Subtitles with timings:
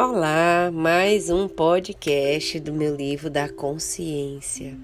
[0.00, 4.78] Olá, mais um podcast do meu livro da consciência.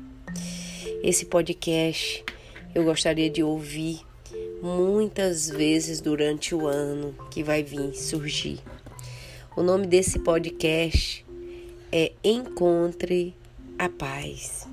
[1.05, 2.25] Esse podcast
[2.75, 4.01] eu gostaria de ouvir
[4.61, 8.59] muitas vezes durante o ano que vai vir surgir.
[9.57, 11.25] O nome desse podcast
[11.93, 13.37] é Encontre
[13.79, 14.67] a Paz.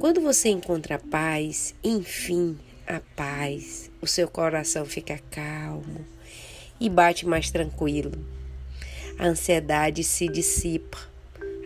[0.00, 6.04] Quando você encontra a paz, enfim, a paz, o seu coração fica calmo
[6.80, 8.10] e bate mais tranquilo.
[9.18, 10.98] A ansiedade se dissipa,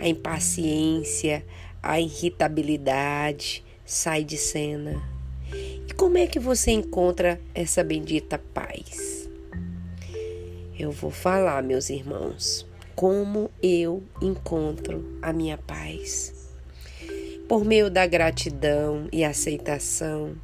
[0.01, 1.45] a impaciência,
[1.83, 5.03] a irritabilidade sai de cena.
[5.89, 9.29] E como é que você encontra essa bendita paz?
[10.79, 16.35] Eu vou falar, meus irmãos, como eu encontro a minha paz.
[17.49, 20.37] Por meio da gratidão e aceitação,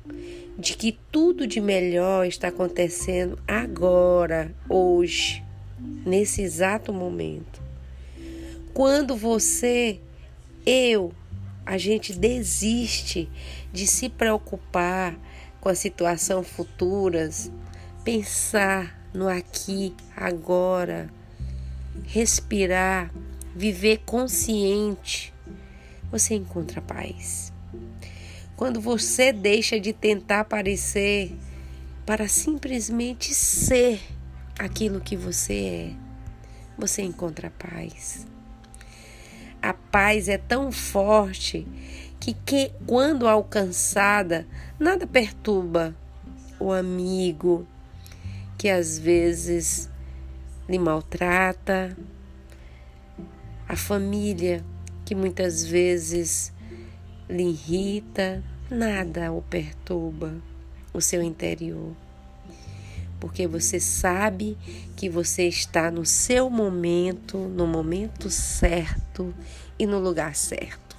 [0.59, 5.44] de que tudo de melhor está acontecendo agora, hoje,
[6.05, 7.63] nesse exato momento.
[8.73, 10.01] Quando você,
[10.67, 11.13] eu,
[11.65, 13.29] a gente desiste
[13.73, 15.17] de se preocupar
[15.61, 17.51] com a situação futuras,
[18.05, 21.09] pensar no aqui, agora,
[22.05, 23.13] respirar,
[23.55, 25.33] viver consciente,
[26.11, 27.53] você encontra paz.
[28.57, 31.35] Quando você deixa de tentar parecer
[32.05, 34.01] para simplesmente ser
[34.59, 35.93] aquilo que você é,
[36.79, 38.27] você encontra paz.
[39.61, 41.67] A paz é tão forte
[42.21, 44.47] que, que quando alcançada,
[44.79, 45.95] nada perturba
[46.59, 47.67] o amigo
[48.59, 49.91] que às vezes
[50.69, 51.97] lhe maltrata,
[53.69, 54.65] a família
[55.05, 56.53] que muitas vezes
[57.29, 60.35] lhe irrita, nada o perturba
[60.93, 62.04] o seu interior.
[63.25, 64.55] Porque você sabe
[64.95, 69.35] que você está no seu momento, no momento certo
[69.79, 70.95] e no lugar certo.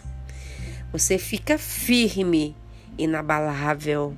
[0.92, 2.56] Você fica firme,
[2.98, 4.18] inabalável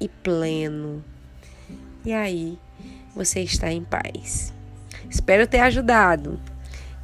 [0.00, 1.04] e pleno.
[2.04, 2.58] E aí
[3.14, 4.52] você está em paz.
[5.08, 6.40] Espero ter ajudado.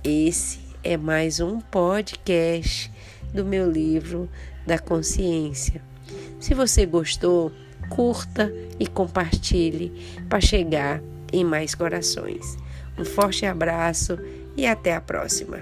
[0.03, 2.91] Esse é mais um podcast
[3.33, 4.29] do meu livro
[4.67, 5.81] da consciência.
[6.41, 7.53] Se você gostou,
[7.95, 9.93] curta e compartilhe
[10.29, 12.57] para chegar em mais corações.
[12.99, 14.19] Um forte abraço
[14.57, 15.59] e até a próxima.